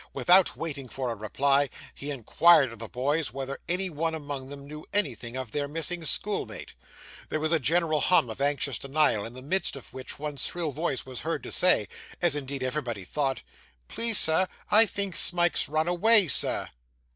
Without 0.13 0.55
waiting 0.57 0.87
for 0.89 1.11
a 1.11 1.15
reply, 1.15 1.69
he 1.93 2.09
inquired 2.09 2.71
of 2.73 2.79
the 2.79 2.87
boys 2.87 3.31
whether 3.31 3.59
any 3.69 3.87
one 3.87 4.15
among 4.15 4.49
them 4.49 4.65
knew 4.65 4.83
anything 4.91 5.35
of 5.35 5.51
their 5.51 5.67
missing 5.67 6.03
schoolmate. 6.03 6.73
There 7.29 7.39
was 7.39 7.51
a 7.51 7.59
general 7.59 7.99
hum 8.01 8.27
of 8.27 8.41
anxious 8.41 8.79
denial, 8.79 9.25
in 9.27 9.33
the 9.35 9.43
midst 9.43 9.75
of 9.75 9.93
which, 9.93 10.17
one 10.17 10.37
shrill 10.37 10.71
voice 10.71 11.05
was 11.05 11.19
heard 11.19 11.43
to 11.43 11.51
say 11.51 11.87
(as, 12.19 12.35
indeed, 12.35 12.63
everybody 12.63 13.03
thought): 13.05 13.43
'Please, 13.89 14.17
sir, 14.17 14.47
I 14.71 14.87
think 14.87 15.15
Smike's 15.15 15.69
run 15.69 15.87
away, 15.87 16.27
sir. 16.29 16.69